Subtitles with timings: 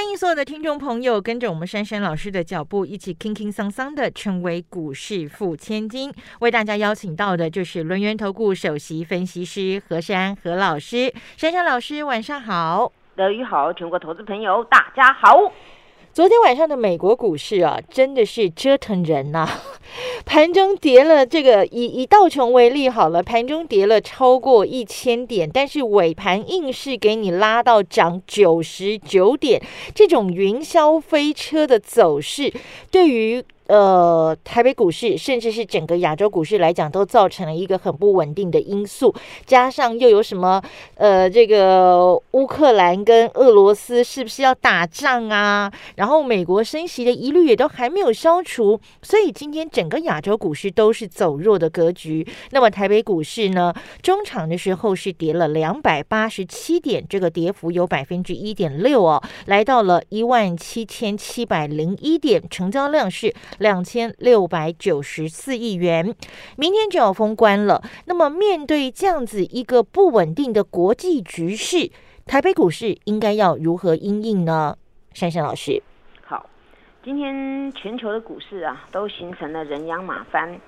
[0.00, 6.10] 欢迎所有的听众朋友，跟着我们珊珊老师的脚步，一起轻轻桑桑的成为股市富千金。
[6.38, 11.12] 为大家邀请到的就是轮源投顾首席分析师何珊何老师。
[11.36, 12.90] 珊珊老师，晚上好。
[13.14, 15.52] 德语好，全国投资朋友大家好。
[16.12, 19.48] 昨天晚上的美国股市啊，真的是折腾人呐！
[20.26, 29.62] 盘中跌了，这个以以道琼为例好了，盘中跌了超过一千点，但是尾盘硬是给你拉到涨九十九点，
[29.94, 32.52] 这种云霄飞车的走势，
[32.90, 33.44] 对于。
[33.70, 39.14] 呃，台北股市甚至是整个亚洲股市来讲，都造成了一个很不稳定的因素。
[39.46, 40.60] 加上又有什么
[40.96, 45.72] 呃，这个乌克兰跟俄罗斯是不是要打仗啊？
[45.94, 52.26] 然后美国升息的疑虑也都还没有消除，所以今天整个亚洲股市都是走弱的格局。
[52.50, 63.32] 那么台北股市呢，中场的时候是跌了两百八十七点，这个跌幅有百分之一点六哦，来到了一万七千七百零一点，成交量是。
[63.60, 66.14] 两千六百九十四亿元，
[66.56, 67.82] 明天就要封关了。
[68.06, 71.90] 那么，面对这样子一个不稳定的国际局势，
[72.24, 74.76] 台北股市应该要如何应应呢？
[75.12, 75.82] 珊珊老师，
[76.24, 76.48] 好，
[77.04, 80.58] 今天全球的股市啊，都形成了人仰马翻。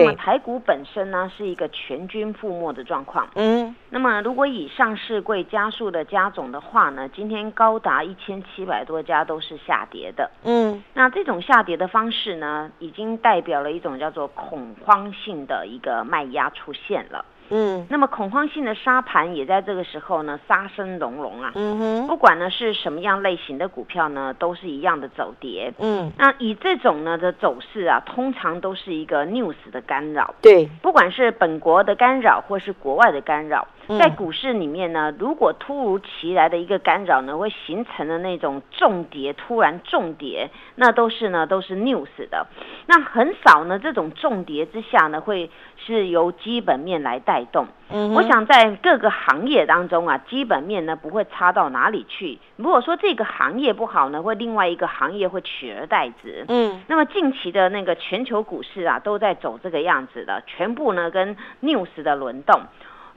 [0.00, 3.28] 那么台股本身呢是一个全军覆没的状况。
[3.34, 10.30] 嗯，那么如果以上市柜加速的加总的话呢，今天高达一千七百多家都是下跌的。
[10.44, 17.24] 嗯，那这种下跌的方式呢，已经代表了一种叫做恐慌性的一个卖压出现了。
[17.52, 21.52] 嗯，那么恐慌性的沙盘也在这个时候呢，杀声隆隆啊。
[21.54, 25.72] 嗯哼，不管呢是什么样类型的股票呢，都是一样的走跌。
[25.78, 30.34] 嗯，那以这种呢的走势啊，通常都是一个 news 的干扰。
[30.40, 33.68] 对，不管是本国的干扰或是国外的干扰。
[33.88, 42.46] 在股市里面呢，如果突如其来的一个干扰呢，会形成的那种重跌，突然重跌，那都是呢都是 news 的。
[42.86, 47.66] 那很少呢，这种重跌之下呢，会是由基本面来带动。
[47.90, 52.38] 嗯，我想在各个行业当中啊，基本面呢不会差到哪里去。
[52.56, 56.44] 如果说这个行业不好呢，会另外一个行业会取而代之。
[56.48, 62.62] 嗯，那么近期的那个全球股市啊，都在走这个样子的，全部呢跟 news 的轮动。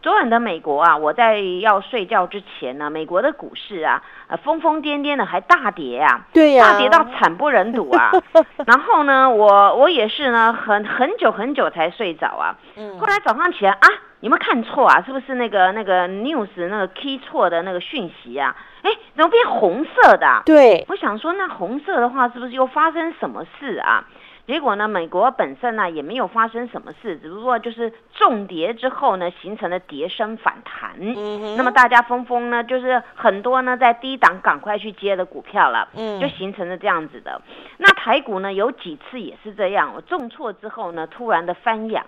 [0.06, 8.12] 昨晚的美国啊，我在要睡觉之前呢，美国的股市啊，呃，疯疯癫癫的，还大跌啊，对呀，大跌到惨不忍睹啊。
[8.68, 12.56] 然后呢，我我也是呢，很很久很久才睡着啊。
[12.76, 13.00] 嗯。
[13.00, 13.90] 后来早上起来啊，
[14.20, 15.02] 有没有看错啊？
[15.04, 18.56] 是不是那个那个 news 那个 key 错的那个讯息啊？
[18.84, 20.44] 哎，怎么变红色的？
[20.46, 24.06] 对，我想说，那红色的话，是不是又发生什么事啊？
[24.48, 30.92] 结果呢，美国本身呢也没有发生什么事，只不过就是重跌之后呢，形成了跌升反弹。
[31.00, 37.42] 嗯那么大家疯疯呢，就是很多呢在低档赶快去接的股票了，嗯，就形成了这样子的。
[37.78, 42.06] 那台股呢有几次也是这样，我重挫之后呢，突然的翻扬。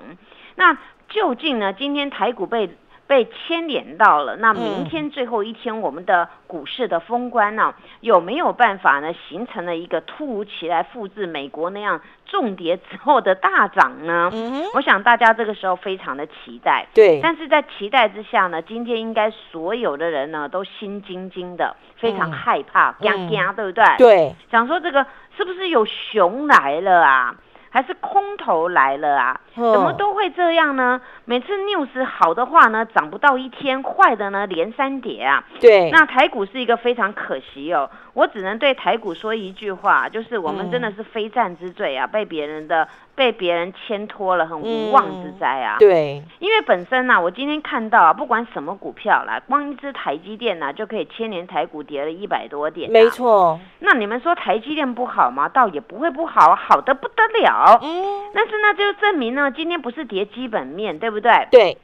[0.56, 0.78] 那
[1.10, 2.70] 究竟呢，今天台股被？
[3.08, 9.14] 被牵连到了，那明天最后一天，我们的股市的封关呢，有没有办法呢？
[9.28, 14.30] 形成了一个突如其来复制美国那样重跌之后的大涨呢？
[14.74, 16.86] 我想大家这个时候非常的期待。
[16.94, 23.86] 对，但是在期待之下呢，今天应该所有的人呢都心惊惊的，非常害怕，惊惊，对不对？
[23.98, 25.06] 对，想说这个
[25.38, 27.36] 是不是有熊来了啊？
[27.70, 29.40] 还是空头来了啊？
[29.58, 31.02] 怎么都会这样呢？
[31.26, 35.44] 每次 news 好的话呢，涨不到一天；坏的呢，连三跌啊。
[35.60, 37.90] 对，那台股是一个非常可惜哦。
[38.14, 45.78] 我只能对台股说一句话，就是我们真的是非战之罪啊，被别人的被别人牵拖了，很无妄之灾啊。
[45.78, 52.90] 对，因为本身呢，我今天看到啊，不管什么股票啦，光一只台积电呢，就可以牵连台股跌了一百多点。
[52.92, 53.60] 没错。
[53.80, 55.48] 那你们说台积电不好吗？
[55.48, 57.80] 倒也不会不好，好的不得了。
[57.84, 58.04] 嗯。
[58.34, 61.48] 但是呢，就证明呢，今天不是跌基本面，对不对？
[61.52, 61.78] 对。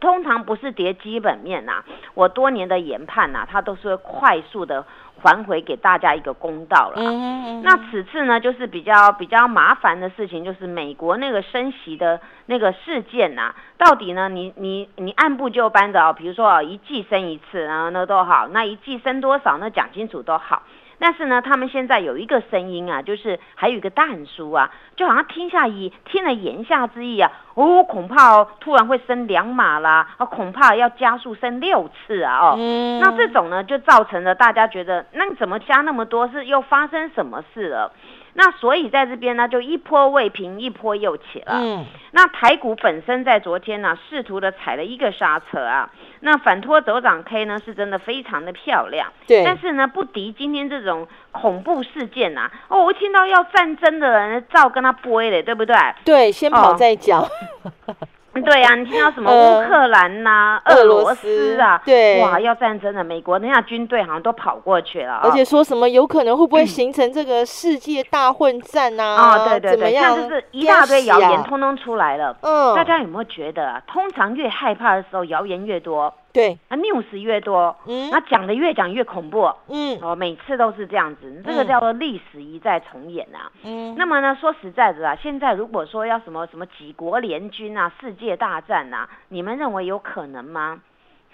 [0.00, 1.82] 通常不是跌基本面呐，
[2.14, 4.84] 我多年的研判呐，它都是会快速的。
[5.22, 7.02] 还回给大家一个公道了。
[7.62, 20.62] 那此次呢，就是比较比较麻烦的事情，就是美国那个升息的那个事件呐，到底呢，你你你按部就班的哦，比如说哦一季升一次，然后那都好，那一季升多少，那讲清楚都好。
[21.00, 36.28] 但是呢，他们现在有一个声音啊，就是还有一个淡书啊，就好像听下以听了言下之意啊，哦，恐怕哦突然会升两码啦，啊，恐怕要加速升六次啊，哦，嗯那这种呢，就造成了大家觉得，那你怎么加那么多？
[36.28, 37.92] 是又发生什么事了？
[38.34, 41.54] 那所以在这边呢，就一波未平，一波又起了。
[41.60, 45.88] 嗯那台股本身在昨天呢，试图的踩了一个刹车啊。
[46.20, 49.12] 那反拖走涨 K 呢，是真的非常的漂亮。
[49.28, 55.76] 对但是呢，不敌今天这种恐怖事件呐、哦，我一听到要战争的人，照跟他播嘞，对不对？
[56.04, 57.24] 对，先跑哦再讲，
[58.32, 69.04] 对呀、你听到什么呃乌克兰呐、俄俄罗罗斯斯啊，对哇，要战争了，美国那下军队好像都跑过去了、啊，而且说什么有可能会不会形成这个世界大混战啊？
[69.04, 70.14] 啊、对对对，怎么样？
[70.14, 72.36] 像就是一大堆谣言通通出来了。
[72.42, 73.82] 嗯，大家有没有觉得啊？
[73.86, 79.52] 通常越害怕的时候，谣言越多，对，那，news 越多，嗯那讲的越讲越恐怖。
[79.68, 83.50] 嗯哦，每次都是这样子，这个嗯叫做历史一再重演啊。
[83.64, 90.80] 嗯，那么呢，说实在的啊，现在如果说要什么什么几国联军啊、世界大战啊，你们认为有可能吗？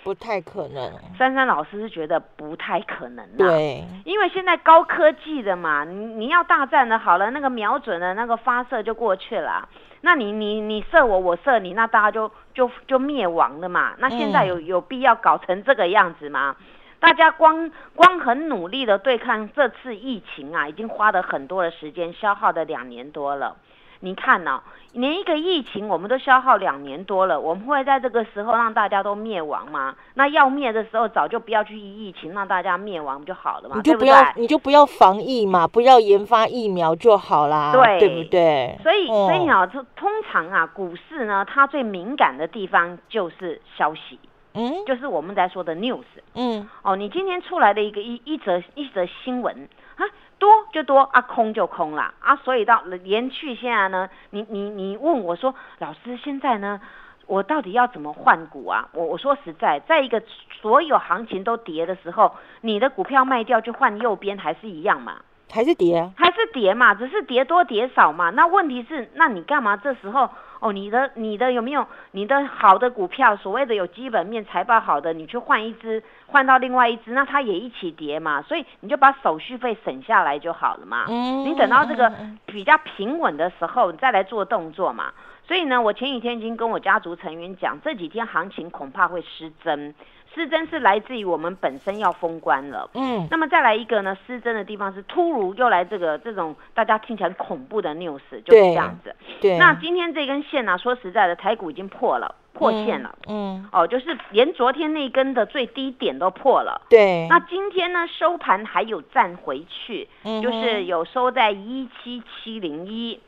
[0.06, 3.36] 不太可能，珊珊老师是觉得不太可能啊。
[3.36, 9.68] 对，因为现在高科技的嘛，你你要大战的好了，那个瞄准的那个发射就过去了啊。
[10.02, 13.94] 那你你你射我，我射你，那大家就就就灭亡了嘛。
[13.98, 16.54] 那现在有有必要搞成这个样子吗？
[17.00, 23.56] 大家光光很努力的对抗这次疫情啊，已经花了很多的时间，消耗了两年多了。
[24.00, 24.62] 你看呢、
[24.92, 29.94] 连一个疫情我们都消耗两年多了，我们会在这个时候让大家都灭亡吗？
[30.14, 33.76] 那要灭的时候，早就不要去疫情，让大家灭亡不就好了嘛？
[33.76, 38.78] 你就不对对要你就不要防疫嘛，不要研发疫苗就好啦，对对不对？
[38.82, 44.18] 所以，所以哦，啊，通通常啊，股市呢，它最敏感的地方就是消息，
[44.54, 46.04] 嗯就是我们在说的 news。
[46.34, 50.04] 嗯，哦，你今天出来的一个一一则一则新闻啊，
[50.38, 56.80] 多就多啊，空就空啦啊，所以到连续现在呢，你你你问我说，老师现在呢？
[57.26, 58.88] 我到底要怎么换股啊？
[58.92, 60.22] 我我说实在，在一个
[60.60, 65.16] 所有行情都跌的时候，你的股票卖掉就换右边还是一样嘛？
[65.50, 68.30] 还是跌啊，还是跌嘛，只是跌多跌少嘛。
[68.30, 70.28] 那问题是，那你干嘛这时候
[70.60, 70.72] 哦？
[70.72, 78.42] 你的你的有没有你的好的股票，所谓的有基本面财报好的，你去换一只，换到另外一只，那它也一起跌嘛。
[78.42, 81.06] 所以你就把手续费省下来就好了嘛。
[81.08, 85.12] 嗯，你等到这个嗯比较平稳的时候，你再来做动作嘛。
[85.46, 89.94] 所以呢，我前几天已经跟我家族成员讲，这几天行情恐怕会失真，
[90.36, 92.88] 失真是来自于我们本身要封关了。
[92.94, 99.16] 嗯那么再来一个呢，失真的地方是突如又来这个这种大家听起来恐怖的 news，就是这对样子。
[99.40, 103.16] 对，那今天这根线呢、说实在的，台股已经破了，破线了。
[103.26, 106.82] 嗯，哦，就是连昨天那根的最低点都破了。
[106.90, 113.18] 对，那今天呢，收盘还有站回去，嗯就是有收在一七七零一。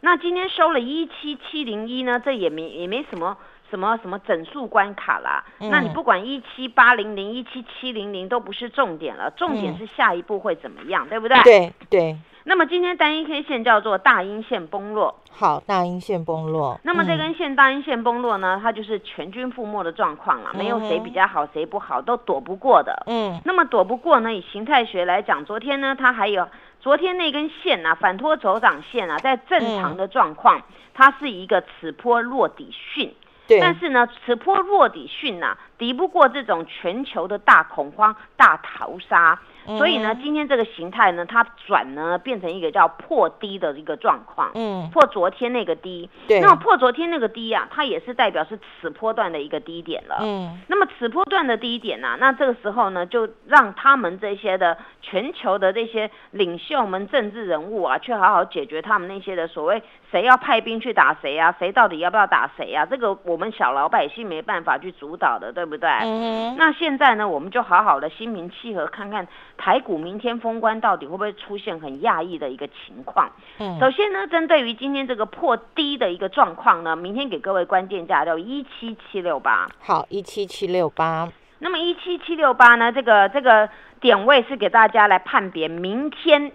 [0.00, 3.38] 那今天收了一七七零一呢，这也没也没什么
[3.74, 5.44] 什么什么整数关卡啦。
[5.58, 11.42] 嗯那你不管一七八零零、一七七零零都不是重点了，重点嗯是下一步会怎么样，对不对？。
[11.42, 23.02] 对对，那么今天单一 K 线叫做大阴线崩落，好，大阴线崩落，那么这嗯根线大阴线崩落呢，它就是全军覆没的状况了，没有谁比较好，谁不好都躲不过的。
[23.08, 24.32] 嗯那么躲不过呢？
[24.32, 26.48] 以形态学来讲，昨天呢，它还有
[26.78, 30.60] 昨天那根线啊，反拖走涨线啊，在正常的状况，
[30.92, 33.12] 它是一个此波落底讯。
[33.46, 39.38] 对，但是呢，此波弱底讯呐、敌不过这种全球的大恐慌、大逃杀。
[39.78, 44.50] 所以呢，嗯今天这个形态呢，它转呢变成一个叫破低的一个状况。
[44.54, 50.18] 嗯破昨天那个低，对，那么破昨天那个低啊，它也是代表是此波段的一个低点了。
[50.20, 59.82] 嗯那么此波段的低点呢、那这个时候呢，就让他们这些的全球的这些领袖们、政治人物啊，去好好解决他们那些的所谓
[60.14, 62.86] 谁要派兵去打谁啊，谁到底要不要打谁啊？
[62.86, 65.90] 这个我们小老百姓没办法去主导的，对不对？
[66.04, 73.28] 嗯那现在呢，我们就好好的心平气和，看看台股明天封关到底会不会出现很讶异的一个情况。
[73.58, 79.66] 嗯首先呢，针对于今天这个破低的一个状况呢，明天给各位关键价叫一七七六八。
[79.80, 81.28] 好，一七七六八，
[81.58, 83.68] 那么一七七六八呢，这个这个
[84.00, 86.52] 点位是给大家来判别明天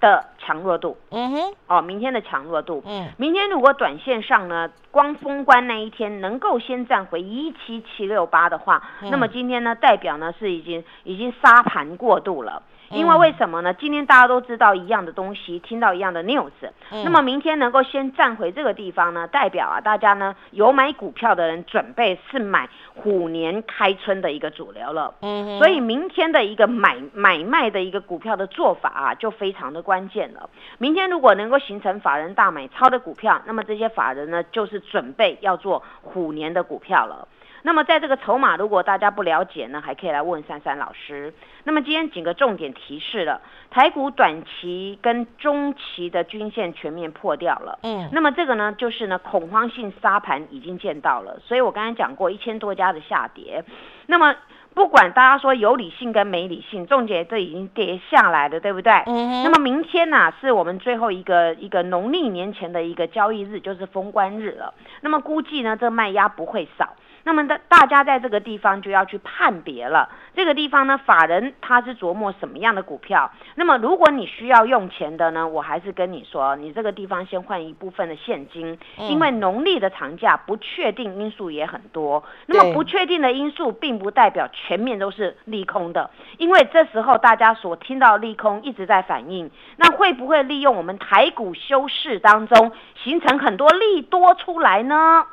[0.00, 0.96] 的强弱度。
[1.10, 2.82] 嗯哼，哦，明天的强弱度。
[2.86, 12.62] 嗯，明天如果短线上呢，光封关那一天能够先站回一七七六八的话，那么今天呢，代表呢是已经已经杀盘过度了。
[12.90, 13.72] 因为为什么呢？
[13.74, 16.50] 今天大家都知道一样的东西，听到一样的 news，
[16.90, 25.14] 那么明天能够先站回这个地方呢，代表啊，大家呢有买股票的人准备是买虎年开春的一个主流了。
[25.22, 30.50] 嗯，所以明天的一个买买卖的一个股票的做法啊，就非常的关键了。
[30.78, 37.28] 明天如果能够形成法人大买超的股票，那么这些法人呢，就是准备要做虎年的股票了。
[37.62, 41.32] 那么在这个筹码，如果大家不了解呢，还可以来问珊珊老师。
[41.64, 47.78] 那么今天几个重点提示了，台股短期跟中期的均线全面破掉了。
[47.82, 51.38] 嗯，那么这个呢，就是呢恐慌性杀盘已经见到了。
[51.44, 53.62] 所以我刚才讲过一千多家的下跌。
[54.06, 54.34] 那么
[54.72, 58.92] 不管大家说有理性跟没理性，重点这已经跌下来了，对不对？
[59.04, 59.42] 嗯。
[59.42, 64.72] 那么明天呢，是我们最后一个一个农历年前的一个交易日，就是封关日了。
[65.02, 66.94] 那么估计呢，这卖压不会少。
[67.24, 70.08] 那么大大家在这个地方就要去判别了。
[70.34, 73.30] 这个地方呢，法人他是琢磨什么样的股票。
[73.56, 82.24] 那么如果你需要用钱的呢，我还是跟你说，你这个地方先换一部分的现金，因为农历的长假不确定因素也很多。
[82.46, 92.72] 那么不确定的因素并不代表全面都是利空的，因为这时候大家所听到利空一直在反应，那会不会利用我们台股休市当中
[93.02, 95.24] 形成很多利多出来呢？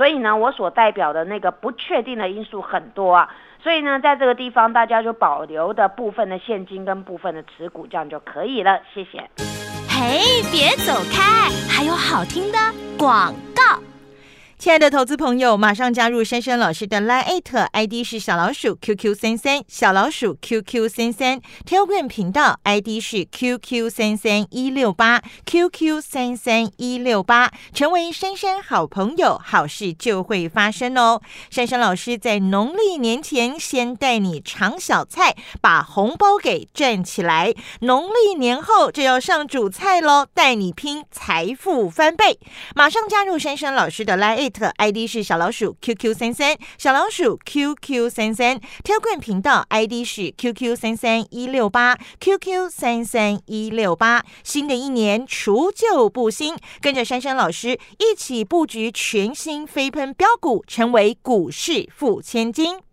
[0.00, 3.28] 所以呢，我所代表的那个不确定的因素很多啊，
[3.62, 8.80] 所以呢，在这个地方大家就保留的部分的现金跟部分的持股，这样就可以了。
[8.94, 9.18] 谢谢。
[9.90, 12.58] 嘿，别走开，还有好听的
[12.98, 13.34] 广。
[14.60, 17.40] 亲爱的投资朋友，马上加入珊珊老师的 Line
[17.72, 31.22] ID 是小老鼠 QQ 三三，小老鼠 QQ 三三，Telegram 频道 ID 是 QQ 三三一六八 QQ 三三一六八，成为珊珊好朋友，好事就会发生哦。
[31.48, 42.38] 珊珊老师在农历年前先带你尝小菜，把红包给赚起来，农历年后就要上主菜喽，带你拼财富翻倍。
[42.74, 44.49] 马上加入珊珊老师的 Line。
[44.76, 54.24] ID 是小老鼠 QQ 三三，小老鼠 QQ 三三标杆频道 ID 是 QQ 三三一六八，QQ 三三一六八。
[54.42, 62.89] 新的一年除旧布新，跟着珊珊老师一起布局全新飞喷标股，成为股市富千金。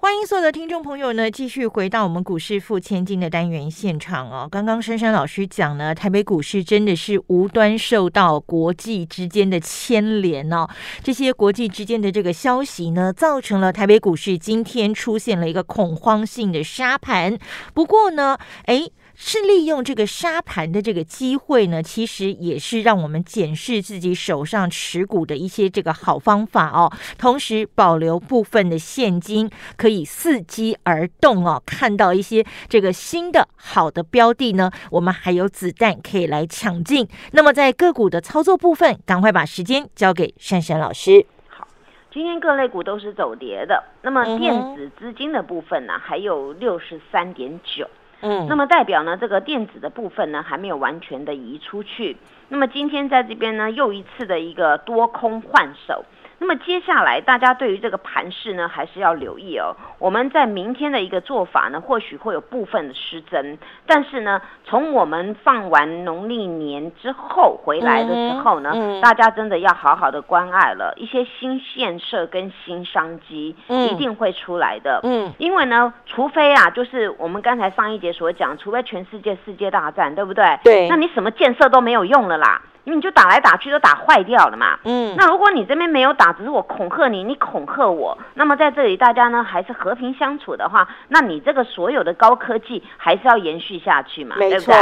[0.00, 4.48] 欢迎所有的听众朋友呢，继续回到我们股市付千金的单元现场哦。
[4.48, 10.68] 刚刚珊珊老师讲呢，台北股市真的是无端受到国际之间的牵连哦。
[11.02, 17.36] 这些国际之间的这个消息呢，造成了台北股市今天出现了一个恐慌性的杀盘。
[17.74, 18.88] 不过呢，哎。
[19.20, 26.90] 是利用这个沙盘的这个机会呢，其实也是让我们检视自己手上持股的一些这个好方法哦。
[27.18, 31.60] 同时保留部分的现金，可以伺机而动哦。
[31.66, 37.06] 看到一些这个新的好的标的呢，我们还有子弹可以来抢进。
[37.32, 41.26] 那么在个股的操作部分，赶快把时间交给珊珊老师。
[41.48, 41.66] 好，
[42.12, 47.84] 今天各类股都是走跌的，那么电子资金的部分呢，还有六十三点九。
[48.20, 52.16] 嗯，那么代表呢，这个电子的部分呢还没有完全的移出去。
[52.48, 56.04] 那么今天在这边呢，又一次的一个多空换手。
[56.40, 59.74] 那么接下来，大家对于这个盘势呢，还是要留意哦。
[59.98, 75.00] 我们在明天的一个做法呢，或许会有部分的失真，但是呢，从我们放完农历年之后回来的时候呢，大家真的要好好的关爱了，一些新建设跟新商机一定会出来的。
[75.02, 80.44] 嗯，因为呢，除非啊，就是我们刚才上一节所讲，除非全世界世界大战，对不对？
[80.62, 82.62] 对，那你什么建设都没有用了啦。
[82.84, 94.74] 因为你就打来打去都打坏掉了嘛，嗯，那如果你这边没有打，只是我恐吓你，你恐吓我，那么在这里大家呢还是和平相处的话，那你这个所有的高科技还是要延续下去嘛，对不对？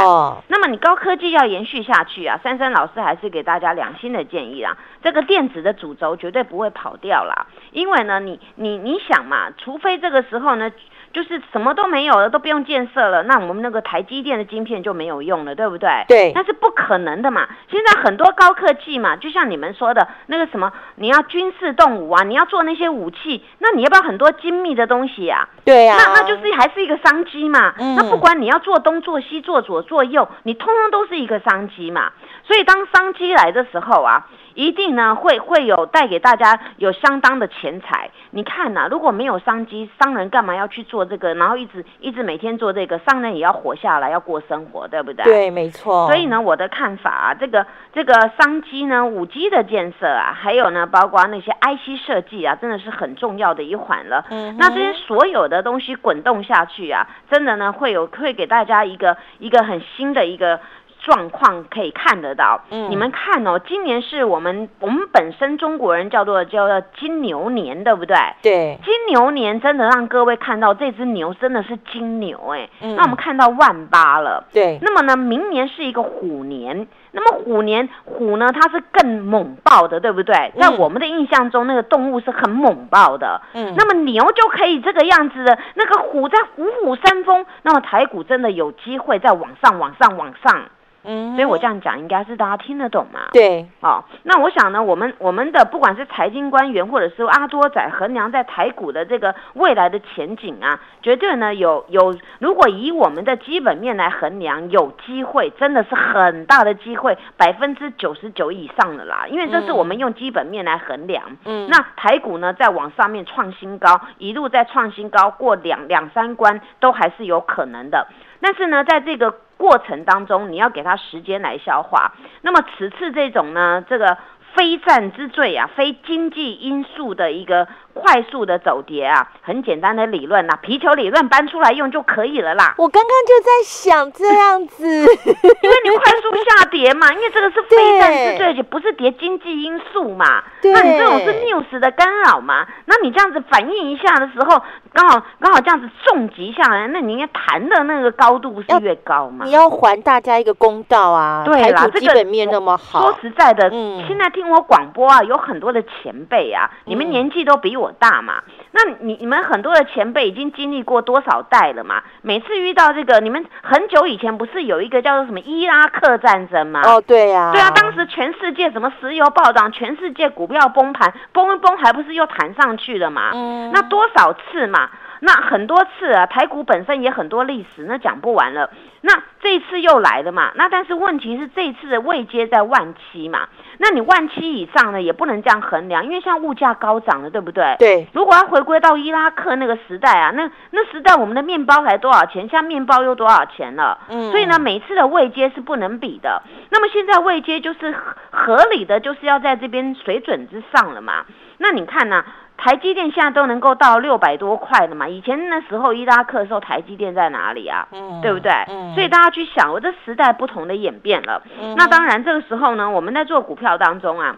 [0.48, 10.70] 那么你高科技要延续下去啊，珊珊老师还是给大家良心的建议啊，这个电子的主轴绝对不会跑掉啦，因为呢，你你你想嘛，除非这个时候呢。
[11.12, 16.04] 就是什么都没有了，都不用建设了，那我们那个台积电的晶片就没有用了，对不对？
[16.06, 17.48] 对，那是不可能的嘛。
[17.70, 25.48] 现在很多高科技嘛，就像你们说的那个什么，你要军事动武啊，你要做那些武器，那你要不要很多精密的东西啊？
[25.64, 27.74] 对呀，那那就是还是一个商机嘛。
[27.78, 32.12] 那不管你要做东做西做左做右，你通通都是一个商机嘛。
[32.44, 34.26] 所以当商机来的时候啊。
[34.56, 38.10] 一定呢会会有带给大家有相当的钱财。
[38.30, 41.34] 你看呐，如果没有商机，商人干嘛要去做这个？
[41.34, 45.24] 然后一直一直每天做这个，商人也要活下来，要过生活，对不对？
[45.24, 46.06] 对，没错。
[46.06, 54.24] 所以呢，我的看法啊，这个这个商机呢，五 G 的建设啊，还有呢，包括那些 IC 设计啊，真的是很重要的一环了。
[54.30, 60.58] 嗯，那这些所有的东西滚动下去啊，真的呢会有会给大家一个一个很新的一个。
[61.06, 68.16] 状况可以看得到，嗯，你们看哦，今年是我们我们本身中国人叫做叫做金牛年，对不对？
[68.42, 74.80] 对，金牛年真的让各位看到这只牛真的是金牛，哎，那我们看到万八了，对。
[74.82, 80.52] 那么呢，明年是一个虎年，那么虎年虎呢，它是更猛爆的，对不对？
[80.58, 83.72] 在我们的印象中，那个动物是很猛爆的，嗯。
[83.76, 90.64] 那么牛就可以这个样子的，那个虎在虎虎生风，那么台股真的有机会再往上往上往上。
[91.06, 93.28] 嗯，所以我这样讲应该是大家听得懂嘛？
[93.32, 111.22] 对，哦，那我想呢，我们我们的不管是财经官员或者是阿多仔衡量在台股的这个未来的前景啊，绝对呢有有，如果以我们的基本面来衡量，有机会，真的是很大的机会，百分之九十九以上的啦，因为这是我们用基本面来衡量。
[111.44, 118.06] 嗯，那台股呢再往上面创新高，一路在创新高，过两两三关都还是有可能的。
[118.40, 122.12] 但是呢，在这个过程当中，你要给他时间来消化。
[122.42, 124.18] 那么此次这种呢，这个
[124.54, 127.66] 非战之罪啊，非经济因素的一个。
[127.96, 132.74] 快速的走跌啊，很简单的理论呐，皮球理论搬出来用就可以了啦。
[132.76, 140.44] 我刚刚就在想这样子， 因为你快速下跌嘛，因为这个是非战之罪，也不是跌经济因素嘛。
[140.62, 142.66] 那你这种是 news 的干扰嘛？
[142.84, 144.62] 那你这样子反应一下的时候，
[144.92, 149.44] 刚好刚好这样子重击下来，那你应该弹的那个高度是越高嘛？
[149.46, 151.42] 你要还大家一个公道啊！
[151.46, 153.00] 对啦，基本面那么好。
[153.00, 157.85] 说实在的，嗯，现在听我广播啊，有很多的前辈啊，你们年纪都比我。
[157.92, 158.42] 大嘛？
[158.72, 162.02] 那你你们很多的前辈已经经历过多少代了嘛？
[162.22, 166.82] 每次遇到这个，你们很久以前不是有一个叫做什么伊拉克战争吗？
[166.84, 173.30] 哦，对呀，对啊，当时全世界什么石油暴涨，全世界股票崩盘，崩一崩还不是又弹上去了嘛？
[173.34, 174.90] 嗯，那多少次嘛？
[175.20, 178.68] 那很多次啊，台股本身也很多历史，那讲不完了。
[179.06, 180.50] 那这一次又来了嘛？
[180.56, 183.46] 那但是问题是这一次的位阶在万七嘛？
[183.78, 187.76] 那你万七以上呢，也不能这样衡量，因为像物价高涨了，对不对？
[187.78, 188.08] 对。
[188.12, 192.48] 如果要回归到伊拉克那个时代啊，那那时代我们的面包才多少钱？
[192.48, 193.96] 现在面包又多少钱了？
[194.08, 194.32] 嗯。
[194.32, 196.42] 所以呢，每次的位阶是不能比的。
[196.70, 197.94] 那么现在位阶就是
[198.32, 201.24] 合理的，就是要在这边水准之上了嘛？
[201.58, 202.24] 那你看呢？
[202.56, 205.06] 台积电现在都能够到六百多块了嘛？
[205.06, 207.86] 以前那时候伊拉克的时候，台积电在哪里啊？
[207.92, 208.50] 嗯，对不对？
[208.68, 211.42] 嗯，所以大家去想，我这时代不同的演变了。
[211.60, 214.36] 嗯，那当然这个时候呢，我们在做股票当中啊，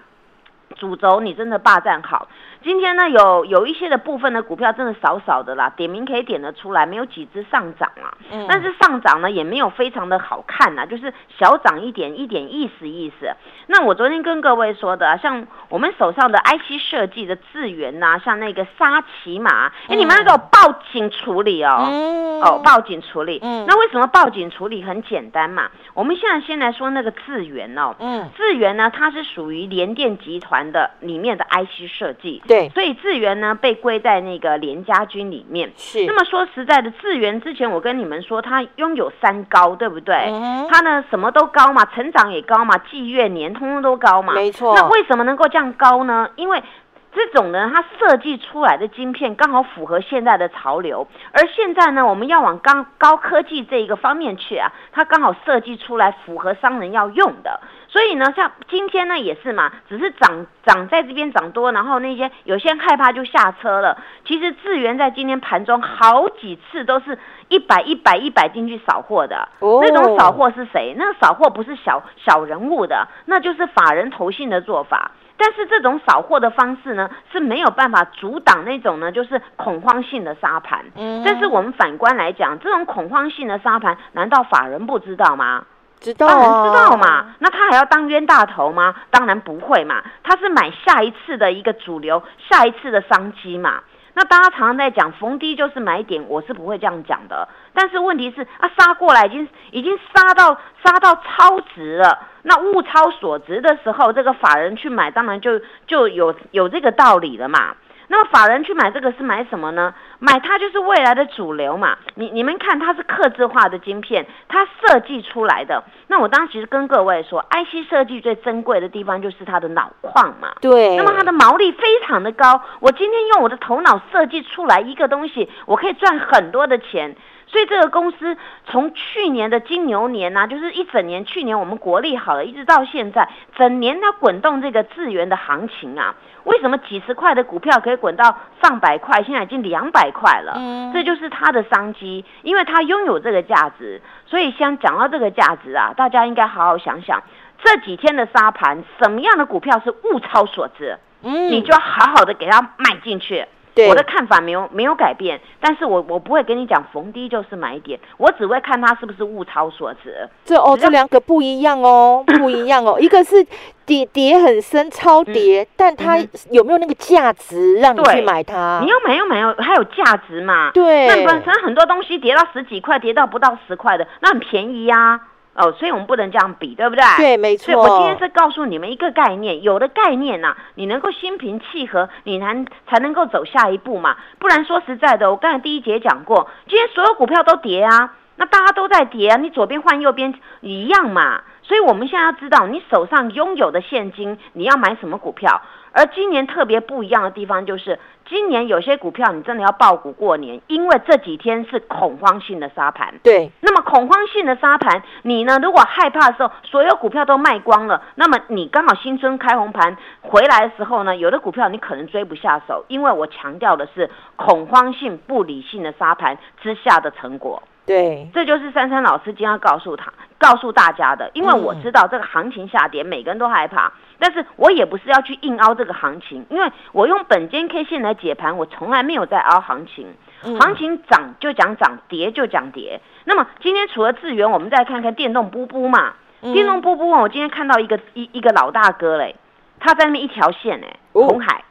[0.75, 2.29] 主轴你真的霸占好。
[2.63, 8.13] 今天呢，有有一些的部分的股票真的少少的啦，点名可以点得出来，没有几只上涨啊。
[8.31, 13.31] 嗯，但是上涨呢也没有非常的好看呐，就是小涨一点，一点意思意思。
[13.69, 21.87] 那我昨天跟各位说的，像我们手上的 IC 设计的智源呐，像那个沙琪玛，哎，你们要给我报警处理哦。
[21.91, 22.41] 嗯。
[22.41, 23.39] 哦，报警处理。
[23.43, 23.65] 嗯。
[23.67, 24.83] 那为什么报警处理？
[24.83, 25.69] 很简单嘛。
[25.95, 27.95] 我们现在先来说那个智源哦。
[27.99, 28.29] 嗯。
[28.37, 32.43] 智源呢，它是属于联电集团的里面的 IC 设计。
[32.49, 35.71] 对，所以智源呢被归在那个联家军里面。
[35.77, 36.05] 是。
[36.07, 40.17] 那么说实在的，智源之前我跟你们说，它拥有三高，对不对？
[40.33, 40.67] 嗯。
[40.69, 44.33] 它呢什么都高嘛，成长也高嘛，季月年通通都高嘛。
[44.33, 44.75] 没错。
[44.75, 46.31] 那为什么能够这样高呢？
[46.37, 46.63] 因为
[47.11, 57.61] 这种呢，它设计出来的晶片刚好符合现在的潮流，而现在呢，我们要往高高科技这一个方面去啊，它刚好设计出来符合商人要用的。
[57.89, 63.97] 所以呢，像今天呢也是嘛，只是涨涨在这边涨多，然后那些有些人害怕就下车了。
[64.27, 70.95] 其实智源在今天盘中好几次都是一百一百一百进去扫货的，那种扫货是谁？
[70.99, 75.13] 那个扫货不是小小人物的，那就是法人投信的做法。
[75.39, 80.85] 但是这种扫货的方式呢是没有办法阻挡那种呢就是恐慌性的沙盘。
[80.97, 85.65] 嗯，但是我们反观来讲，这种恐慌性的沙盘，难道法人不知道吗？
[86.01, 87.35] 知道，当然知道嘛。
[87.39, 88.95] 那他还要当冤大头吗？
[89.11, 90.03] 当然不会嘛。
[90.23, 93.81] 他是买下一次的一个主流，下一次的商机嘛。
[94.15, 97.49] 那大家常常在讲逢低就是买点，我是不会这样讲的。
[97.73, 102.19] 但是问题是啊，杀过来已经已经杀到杀到超值了。
[102.43, 107.77] 那物超所值的时候，这个法人去买，当然就就有有这个道理了嘛。
[108.11, 109.95] 那么法人去买这个是买什么呢？
[110.19, 111.97] 买它就是未来的主流嘛。
[112.15, 115.85] 你你们看，它是刻字化的晶片，它设计出来的。
[116.07, 120.55] 那我当时跟各位说，IC 设计最珍贵的地方就是它的脑矿嘛。
[120.61, 120.97] 对。
[120.97, 122.63] 那么它的毛利非常的高。
[122.81, 127.15] 我今天用我的头脑设计出来一个东西，我可以赚很多的钱。
[127.49, 140.53] 所以这个公司从去年的金牛年呐，就是一整年，去年我们国力好了，一直到现在，整年它滚动这个资源的行情啊，为什么几十块的股票可以滚到上百块，现在已经两百块了？
[140.57, 144.01] 嗯，这就是它的商机，因为它拥有这个价值。
[144.27, 147.23] 所以先讲到这个价值啊，大家应该好好想想，
[147.65, 150.99] 这几天的沙盘，什么样的股票是物超所值？
[151.23, 153.47] 嗯，你就要好好的给它买进去。
[153.87, 160.29] 我的看法没有没有改变，但是我我不会跟你讲逢低就是买点，我只会看它是不是物超所值。
[160.45, 163.47] 这哦，这两个不一样哦， 不一样哦，一个是
[163.85, 166.19] 跌跌很深，超跌，但它
[166.51, 168.81] 有没有那个价值让你去买它？
[168.83, 170.71] 你要买要买要，它有价值嘛？
[170.73, 175.21] 对，那本身很多东西跌到十几块，跌到不到十块的，那很便宜呀。
[175.59, 177.05] 哦，所以我们不能这样比，对不对？
[177.17, 177.65] 对，没错。
[177.67, 184.17] 所以我今天是告诉你们一个概念，有的概念呐，你能够心平气和，你才才能够走下一步嘛。
[184.39, 191.43] 不然说实在的，我刚才第一节讲过，今天所有股票都跌啊，那大家都在跌啊，你左边换右边一样嘛。
[191.63, 195.61] 所以我们现在要知道，你手上拥有的现金，你要买什么股票？
[195.99, 203.13] 而今年特别不一样的地方就是，今年有些股票你真的要爆股过年，因为这几天是恐慌性的沙盘。
[203.25, 205.59] 对，那么恐慌性的沙盘，你呢？
[205.61, 217.61] 如果害怕的时候，所有股票都卖光了，那么你刚好新春开红盘回来的时候呢，有的股票你可能追不下手，因为我强调的是恐慌性、不理性的沙盘之下的成果。
[217.89, 223.91] 对，这就是珊珊老师今天要告诉他、告诉大家的，因为我知道这个行情下跌，每个人都害怕。
[224.19, 230.07] 但是我也不是要去硬凹这个行情，因为我用本间 K 线来解盘，我从来没有在凹行情。
[230.43, 233.01] 行情涨就讲涨，跌就讲跌。
[233.25, 236.13] 那么今天除了智源，我们再看看电动波波嘛。
[236.43, 239.35] 电动波波，我今天看到一个一一个老大哥嘞，
[239.81, 241.65] 他在那边一条线哎，红海。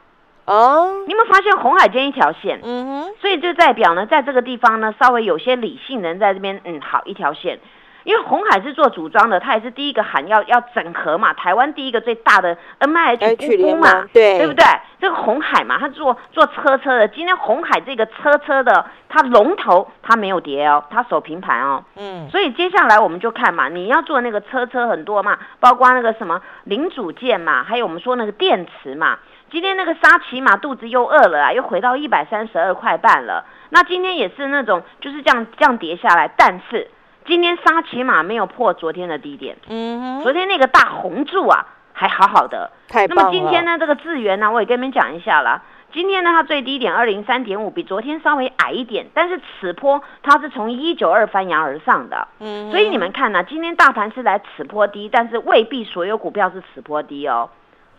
[0.48, 2.58] 哦，你有没有发现红海间一条线？
[2.64, 3.14] 嗯哼。
[3.20, 7.58] 所以就代表呢，在这个地方呢，稍微有些理性人在这边，嗯，好一条线。
[8.04, 14.64] 因为红海是做组装的，它也是第一个喊要要整合嘛，台湾第一个最大的 N I H 公司嘛，对对不对？
[14.98, 29.18] 这个红海嘛，它做做车车的，今天红海这个车车的，它龙头它没有跌哦，它守平盘哦，嗯，所以接下来我们就看嘛，你要做那个车车很多嘛，包括那个什么零组件嘛，还有我们说那个电池嘛，
[29.50, 36.90] 今天那个沙琪玛肚子又饿了啊，又回到一百三十二块半了，那今天也是那种就是这样这样跌下来，但是。
[37.26, 45.60] 今天沙琪玛没有破昨天的低点，嗯哼，昨天那个大红柱啊还好好的，太那么今天呢，这个智源呢，我也跟你们讲一下啦。
[45.92, 57.50] 今天呢，它最低点二零三点五，比昨天稍微矮一点，但是此波它是从一九二翻扬而上的，嗯，所以你们看呢，今天大盘是来此波低，但是未必所有股票是此波低哦，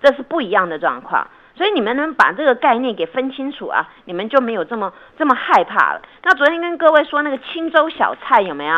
[0.01, 1.27] 这是不一样的状况。
[1.59, 6.01] 所以你们能把这个概念给分清楚啊，你们就没有这么这么害怕了。
[6.23, 8.77] 那昨天跟各位说那个青州小菜有没有？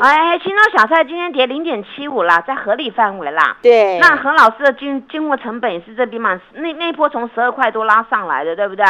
[0.00, 3.56] 哎，青州小菜今天跌零点七五啦，在合理范围啦。
[3.62, 4.00] 对。
[4.00, 8.84] 那何老师的进进货成本也是这地方，那那波从十二块多拉上来的，对不对？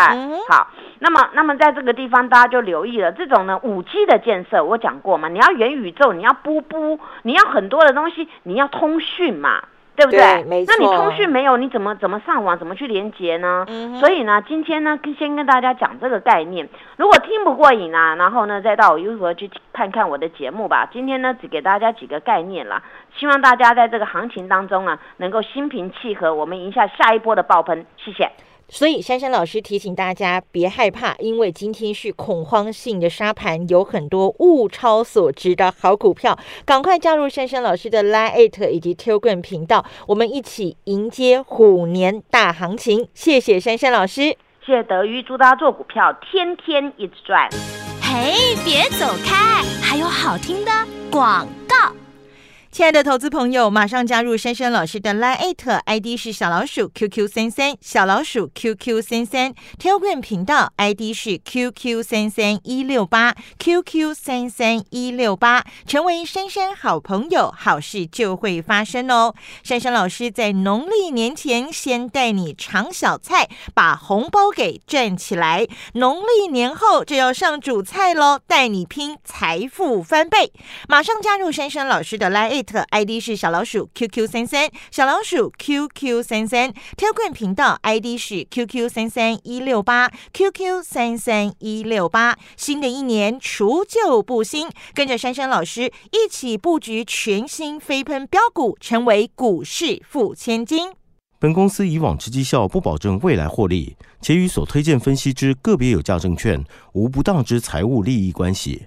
[0.49, 0.69] 好，
[1.01, 9.63] 那么那么在这个地方大家就留意了，这种呢五 G 的建设我讲过嘛，你要元宇宙，你要布布，你要很多的东西，你要通讯嘛。
[9.97, 10.45] 对不对？
[10.45, 10.75] 没错。
[10.79, 13.67] 那你通讯没有，你怎么怎么上网，怎么去连接呢？
[13.99, 16.69] 所以呢，今天呢，先跟大家讲这个概念。
[16.97, 20.89] 如果听不过瘾啊，然后呢，再到我 YouTube 去看看我的节目吧。
[20.93, 22.83] 今天呢，只给大家几个概念啦，
[23.17, 27.85] 希望大家在这个行情当中啊，能够心平气和，我们迎下下一波的爆喷。
[27.97, 28.31] 谢谢。
[28.71, 43.09] 所以，珊珊老师提醒大家别害怕，因为今天是恐慌性的沙盘，有很多物超所值的好股票，赶快加入珊珊老师的 Line 以及 Telegram 频道，我们一起迎接虎年大行情。
[43.13, 47.49] 谢谢珊珊老师，谢谢德瑜，祝大家做股票天天一直赚。
[48.01, 50.71] 嘿，别走开，还有好听的
[51.11, 52.00] 广告。
[52.81, 69.35] 亲爱的投资朋友，马上加入珊珊老师的 Line ID 是小老鼠 QQ 三三，小老鼠 QQ 三三，Telegram 频道 ID 是 QQ 三三一六八 QQ 三三一六八，成为珊珊好朋友，好事就会发生哦。
[69.63, 80.51] 珊珊老师在农历年前先带你尝小菜，把红包给赚起来，农历年后就要上主菜喽，带你拼财富翻倍。
[80.89, 82.70] 马上加入珊珊老师的 Line。
[82.91, 92.37] ，ID 是小老鼠 QQ 三三，小老鼠 QQ 三三，Telegram 频道 ID 是 QQ 三三一六八 QQ 三三一六八。
[92.57, 100.93] 新的一年除旧布新，跟着珊珊老师一起布局全新飞喷标股，成为股市富千金。
[101.39, 108.87] 本公司以往之绩效不保证未来获利，且与所推荐分析之个别有价证券无不当之财务利益关系。